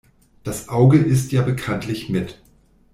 [0.43, 2.41] Das Auge isst ja bekanntlich mit.